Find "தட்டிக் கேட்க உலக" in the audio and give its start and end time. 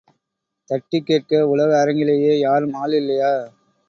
0.69-1.69